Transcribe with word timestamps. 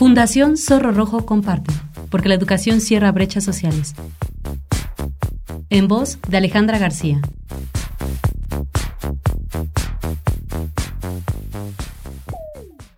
Fundación 0.00 0.56
Zorro 0.56 0.92
Rojo 0.92 1.26
comparte, 1.26 1.74
porque 2.08 2.30
la 2.30 2.34
educación 2.34 2.80
cierra 2.80 3.12
brechas 3.12 3.44
sociales. 3.44 3.94
En 5.68 5.88
voz 5.88 6.18
de 6.26 6.38
Alejandra 6.38 6.78
García. 6.78 7.20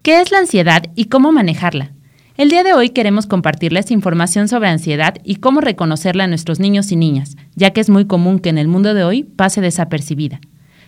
¿Qué 0.03 0.21
es 0.21 0.31
la 0.31 0.39
ansiedad 0.39 0.85
y 0.95 1.07
cómo 1.07 1.33
manejarla? 1.33 1.91
El 2.37 2.51
día 2.51 2.63
de 2.63 2.73
hoy 2.73 2.91
queremos 2.91 3.27
compartirles 3.27 3.91
información 3.91 4.47
sobre 4.47 4.69
ansiedad 4.69 5.17
y 5.25 5.37
cómo 5.37 5.61
reconocerla 5.61 6.23
en 6.23 6.31
nuestros 6.31 6.61
niños 6.61 6.93
y 6.93 6.97
niñas, 6.97 7.37
ya 7.57 7.73
que 7.73 7.81
es 7.81 7.91
muy 7.91 8.07
común 8.07 8.39
que 8.39 8.51
en 8.51 8.59
el 8.59 8.69
mundo 8.69 8.95
de 8.95 9.03
hoy 9.03 9.25
pase 9.25 9.61
desapercibida. 9.61 10.41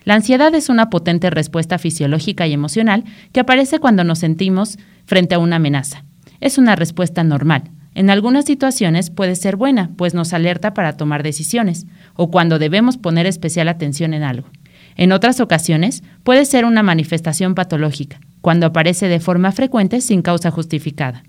La 0.05 0.15
ansiedad 0.15 0.55
es 0.55 0.69
una 0.69 0.91
potente 0.91 1.31
respuesta 1.31 1.79
fisiológica 1.79 2.47
y 2.47 2.53
emocional 2.53 3.05
que 3.33 3.41
aparece 3.41 3.79
cuando 3.79 4.05
nos 4.05 4.19
sentimos 4.19 4.79
frente 5.07 5.35
a 5.35 5.39
una 5.39 5.57
amenaza. 5.57 6.05
Es 6.41 6.59
una 6.59 6.77
respuesta 6.77 7.25
normal. 7.25 7.71
En 7.95 8.11
algunas 8.11 8.45
situaciones 8.45 9.11
puede 9.11 9.37
ser 9.37 9.57
buena, 9.57 9.91
pues 9.97 10.15
nos 10.15 10.33
alerta 10.33 10.75
para 10.75 10.97
tomar 10.97 11.23
decisiones, 11.23 11.87
o 12.17 12.31
cuando 12.31 12.59
debemos 12.59 12.99
poner 12.99 13.27
especial 13.27 13.69
atención 13.69 14.13
en 14.15 14.25
algo. 14.25 14.49
En 14.97 15.13
otras 15.13 15.41
ocasiones 15.41 16.03
puede 16.23 16.45
ser 16.45 16.65
una 16.65 16.83
manifestación 16.83 17.55
patológica, 17.55 18.21
cuando 18.41 18.67
aparece 18.67 19.09
de 19.09 19.21
forma 19.21 19.53
frecuente 19.53 20.01
sin 20.01 20.23
causa 20.23 20.51
justificada. 20.51 21.23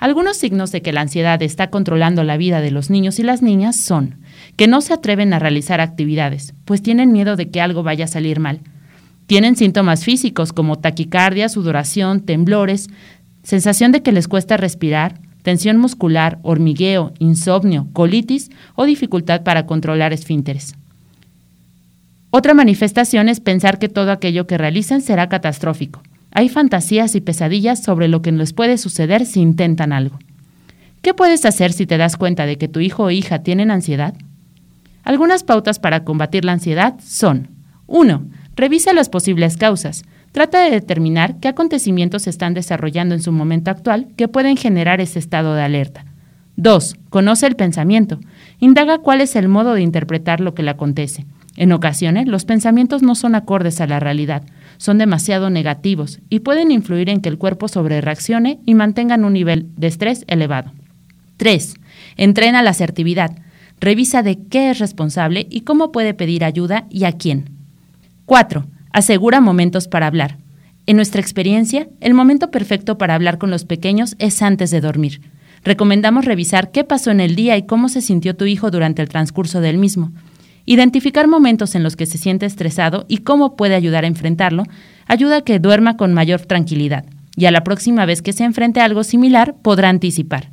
Algunos 0.00 0.38
signos 0.38 0.72
de 0.72 0.80
que 0.80 0.94
la 0.94 1.02
ansiedad 1.02 1.42
está 1.42 1.68
controlando 1.68 2.24
la 2.24 2.38
vida 2.38 2.62
de 2.62 2.70
los 2.70 2.88
niños 2.88 3.18
y 3.18 3.22
las 3.22 3.42
niñas 3.42 3.76
son 3.76 4.16
que 4.56 4.66
no 4.66 4.80
se 4.80 4.94
atreven 4.94 5.34
a 5.34 5.38
realizar 5.38 5.82
actividades, 5.82 6.54
pues 6.64 6.82
tienen 6.82 7.12
miedo 7.12 7.36
de 7.36 7.50
que 7.50 7.60
algo 7.60 7.82
vaya 7.82 8.06
a 8.06 8.08
salir 8.08 8.40
mal. 8.40 8.60
Tienen 9.26 9.56
síntomas 9.56 10.04
físicos 10.04 10.54
como 10.54 10.78
taquicardia, 10.78 11.50
sudoración, 11.50 12.22
temblores, 12.22 12.88
sensación 13.42 13.92
de 13.92 14.02
que 14.02 14.12
les 14.12 14.26
cuesta 14.26 14.56
respirar, 14.56 15.20
tensión 15.42 15.76
muscular, 15.76 16.38
hormigueo, 16.42 17.12
insomnio, 17.18 17.86
colitis 17.92 18.50
o 18.76 18.86
dificultad 18.86 19.42
para 19.42 19.66
controlar 19.66 20.14
esfínteres. 20.14 20.74
Otra 22.30 22.54
manifestación 22.54 23.28
es 23.28 23.40
pensar 23.40 23.78
que 23.78 23.90
todo 23.90 24.12
aquello 24.12 24.46
que 24.46 24.56
realicen 24.56 25.02
será 25.02 25.28
catastrófico. 25.28 26.02
Hay 26.32 26.48
fantasías 26.48 27.14
y 27.14 27.20
pesadillas 27.20 27.82
sobre 27.82 28.08
lo 28.08 28.22
que 28.22 28.32
les 28.32 28.52
puede 28.52 28.78
suceder 28.78 29.26
si 29.26 29.40
intentan 29.40 29.92
algo. 29.92 30.18
¿Qué 31.02 31.14
puedes 31.14 31.44
hacer 31.44 31.72
si 31.72 31.86
te 31.86 31.96
das 31.96 32.16
cuenta 32.16 32.46
de 32.46 32.58
que 32.58 32.68
tu 32.68 32.80
hijo 32.80 33.04
o 33.04 33.10
hija 33.10 33.42
tienen 33.42 33.70
ansiedad? 33.70 34.14
Algunas 35.02 35.44
pautas 35.44 35.78
para 35.78 36.04
combatir 36.04 36.44
la 36.44 36.52
ansiedad 36.52 36.94
son 37.02 37.48
1. 37.86 38.26
Revisa 38.54 38.92
las 38.92 39.08
posibles 39.08 39.56
causas. 39.56 40.04
Trata 40.32 40.62
de 40.62 40.70
determinar 40.70 41.40
qué 41.40 41.48
acontecimientos 41.48 42.22
se 42.22 42.30
están 42.30 42.54
desarrollando 42.54 43.14
en 43.14 43.22
su 43.22 43.32
momento 43.32 43.70
actual 43.70 44.08
que 44.16 44.28
pueden 44.28 44.56
generar 44.56 45.00
ese 45.00 45.18
estado 45.18 45.54
de 45.54 45.62
alerta. 45.62 46.04
2. 46.56 46.96
Conoce 47.08 47.46
el 47.46 47.56
pensamiento. 47.56 48.20
Indaga 48.58 48.98
cuál 48.98 49.22
es 49.22 49.34
el 49.34 49.48
modo 49.48 49.74
de 49.74 49.80
interpretar 49.80 50.40
lo 50.40 50.54
que 50.54 50.62
le 50.62 50.70
acontece. 50.70 51.24
En 51.56 51.72
ocasiones, 51.72 52.26
los 52.28 52.44
pensamientos 52.44 53.02
no 53.02 53.14
son 53.14 53.34
acordes 53.34 53.80
a 53.80 53.86
la 53.86 54.00
realidad, 54.00 54.42
son 54.76 54.98
demasiado 54.98 55.50
negativos 55.50 56.20
y 56.28 56.40
pueden 56.40 56.70
influir 56.70 57.10
en 57.10 57.20
que 57.20 57.28
el 57.28 57.38
cuerpo 57.38 57.68
sobrereaccione 57.68 58.60
y 58.64 58.74
mantengan 58.74 59.24
un 59.24 59.32
nivel 59.32 59.68
de 59.76 59.88
estrés 59.88 60.24
elevado. 60.28 60.72
3. 61.36 61.74
Entrena 62.16 62.62
la 62.62 62.70
asertividad. 62.70 63.36
Revisa 63.80 64.22
de 64.22 64.38
qué 64.48 64.70
es 64.70 64.78
responsable 64.78 65.46
y 65.50 65.62
cómo 65.62 65.90
puede 65.90 66.14
pedir 66.14 66.44
ayuda 66.44 66.86
y 66.90 67.04
a 67.04 67.12
quién. 67.12 67.50
4. 68.26 68.66
Asegura 68.92 69.40
momentos 69.40 69.88
para 69.88 70.06
hablar. 70.06 70.36
En 70.86 70.96
nuestra 70.96 71.20
experiencia, 71.20 71.88
el 72.00 72.14
momento 72.14 72.50
perfecto 72.50 72.98
para 72.98 73.14
hablar 73.14 73.38
con 73.38 73.50
los 73.50 73.64
pequeños 73.64 74.16
es 74.18 74.42
antes 74.42 74.70
de 74.70 74.80
dormir. 74.80 75.20
Recomendamos 75.62 76.24
revisar 76.24 76.70
qué 76.70 76.84
pasó 76.84 77.10
en 77.10 77.20
el 77.20 77.36
día 77.36 77.56
y 77.56 77.66
cómo 77.66 77.88
se 77.88 78.00
sintió 78.00 78.34
tu 78.34 78.46
hijo 78.46 78.70
durante 78.70 79.02
el 79.02 79.08
transcurso 79.08 79.60
del 79.60 79.78
mismo. 79.78 80.12
Identificar 80.70 81.26
momentos 81.26 81.74
en 81.74 81.82
los 81.82 81.96
que 81.96 82.06
se 82.06 82.16
siente 82.16 82.46
estresado 82.46 83.04
y 83.08 83.18
cómo 83.18 83.56
puede 83.56 83.74
ayudar 83.74 84.04
a 84.04 84.06
enfrentarlo 84.06 84.62
ayuda 85.08 85.38
a 85.38 85.40
que 85.40 85.58
duerma 85.58 85.96
con 85.96 86.14
mayor 86.14 86.42
tranquilidad 86.42 87.06
y 87.34 87.46
a 87.46 87.50
la 87.50 87.64
próxima 87.64 88.06
vez 88.06 88.22
que 88.22 88.32
se 88.32 88.44
enfrente 88.44 88.78
a 88.78 88.84
algo 88.84 89.02
similar 89.02 89.56
podrá 89.62 89.88
anticipar. 89.88 90.50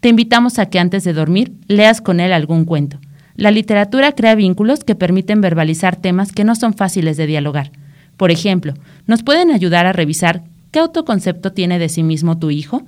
Te 0.00 0.08
invitamos 0.08 0.58
a 0.58 0.70
que 0.70 0.78
antes 0.78 1.04
de 1.04 1.12
dormir 1.12 1.52
leas 1.68 2.00
con 2.00 2.20
él 2.20 2.32
algún 2.32 2.64
cuento. 2.64 3.00
La 3.34 3.50
literatura 3.50 4.12
crea 4.12 4.34
vínculos 4.34 4.82
que 4.82 4.94
permiten 4.94 5.42
verbalizar 5.42 5.96
temas 5.96 6.32
que 6.32 6.44
no 6.44 6.54
son 6.54 6.72
fáciles 6.72 7.18
de 7.18 7.26
dialogar. 7.26 7.70
Por 8.16 8.30
ejemplo, 8.30 8.72
nos 9.06 9.22
pueden 9.22 9.50
ayudar 9.50 9.84
a 9.84 9.92
revisar 9.92 10.42
qué 10.70 10.78
autoconcepto 10.78 11.52
tiene 11.52 11.78
de 11.78 11.90
sí 11.90 12.02
mismo 12.02 12.38
tu 12.38 12.50
hijo, 12.50 12.86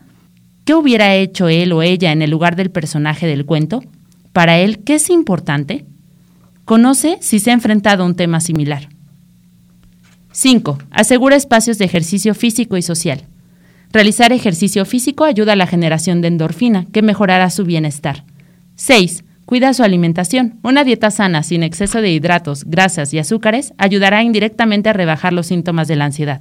qué 0.65 0.73
hubiera 0.73 1.15
hecho 1.17 1.51
él 1.51 1.71
o 1.75 1.83
ella 1.83 2.13
en 2.13 2.23
el 2.23 2.31
lugar 2.31 2.57
del 2.57 2.71
personaje 2.71 3.27
del 3.27 3.45
cuento, 3.45 3.83
para 4.33 4.59
él 4.59 4.79
qué 4.79 4.95
es 4.95 5.11
importante, 5.11 5.85
Conoce 6.65 7.19
si 7.21 7.41
se 7.41 7.51
ha 7.51 7.55
enfrentado 7.55 8.05
a 8.05 8.07
un 8.07 8.15
tema 8.15 8.41
similar. 8.41 8.89
5. 10.31 10.79
Asegura 10.91 11.37
espacios 11.37 11.79
de 11.79 11.85
ejercicio 11.85 12.35
físico 12.35 12.77
y 12.77 12.83
social. 12.83 13.27
Realizar 13.93 14.33
ejercicio 14.33 14.85
físico 14.85 15.25
ayuda 15.25 15.53
a 15.53 15.57
la 15.57 15.67
generación 15.67 16.23
de 16.23 16.29
endorfina, 16.29 16.87
que 16.93 17.03
mejorará 17.03 17.51
su 17.51 17.65
bienestar. 17.65 18.25
6. 18.77 19.25
Cuida 19.45 19.75
su 19.75 19.83
alimentación. 19.83 20.61
Una 20.63 20.85
dieta 20.85 21.11
sana, 21.11 21.43
sin 21.43 21.63
exceso 21.63 22.01
de 22.01 22.13
hidratos, 22.13 22.65
grasas 22.65 23.13
y 23.13 23.19
azúcares, 23.19 23.75
ayudará 23.77 24.23
indirectamente 24.23 24.89
a 24.89 24.95
rebajar 24.95 25.33
los 25.33 25.49
síntomas 25.49 25.89
de 25.89 25.97
la 25.97 26.07
ansiedad. 26.07 26.41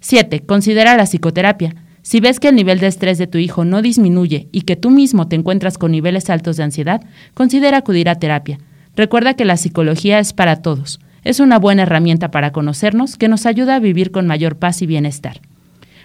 7. 0.00 0.46
Considera 0.46 0.96
la 0.96 1.04
psicoterapia. 1.04 1.74
Si 2.02 2.20
ves 2.20 2.40
que 2.40 2.48
el 2.48 2.54
nivel 2.54 2.78
de 2.78 2.86
estrés 2.86 3.18
de 3.18 3.26
tu 3.26 3.38
hijo 3.38 3.64
no 3.64 3.82
disminuye 3.82 4.48
y 4.52 4.62
que 4.62 4.76
tú 4.76 4.90
mismo 4.90 5.28
te 5.28 5.36
encuentras 5.36 5.76
con 5.76 5.90
niveles 5.90 6.30
altos 6.30 6.56
de 6.56 6.62
ansiedad, 6.62 7.02
considera 7.34 7.78
acudir 7.78 8.08
a 8.08 8.14
terapia. 8.14 8.58
Recuerda 8.98 9.32
que 9.34 9.44
la 9.44 9.56
psicología 9.56 10.18
es 10.18 10.32
para 10.32 10.56
todos. 10.56 10.98
Es 11.22 11.38
una 11.38 11.60
buena 11.60 11.84
herramienta 11.84 12.32
para 12.32 12.50
conocernos 12.50 13.16
que 13.16 13.28
nos 13.28 13.46
ayuda 13.46 13.76
a 13.76 13.78
vivir 13.78 14.10
con 14.10 14.26
mayor 14.26 14.56
paz 14.56 14.82
y 14.82 14.86
bienestar. 14.86 15.40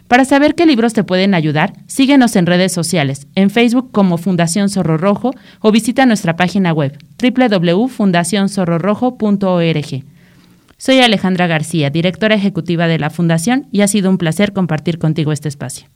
Para 0.07 0.25
saber 0.25 0.53
qué 0.53 0.67
libros 0.67 0.93
te 0.93 1.03
pueden 1.03 1.33
ayudar, 1.33 1.73
síguenos 1.87 2.35
en 2.35 2.45
redes 2.45 2.71
sociales, 2.71 3.25
en 3.33 3.49
Facebook 3.49 3.89
como 3.91 4.19
Fundación 4.19 4.69
Zorro 4.69 4.99
Rojo 4.99 5.31
o 5.59 5.71
visita 5.71 6.05
nuestra 6.05 6.35
página 6.35 6.71
web 6.71 6.95
www.fundacionzorrorojo.org. 7.19 10.03
Soy 10.77 10.99
Alejandra 10.99 11.47
García, 11.47 11.89
directora 11.89 12.35
ejecutiva 12.35 12.85
de 12.85 12.99
la 12.99 13.09
Fundación, 13.09 13.65
y 13.71 13.81
ha 13.81 13.87
sido 13.87 14.11
un 14.11 14.19
placer 14.19 14.53
compartir 14.53 14.99
contigo 14.99 15.31
este 15.31 15.49
espacio. 15.49 15.87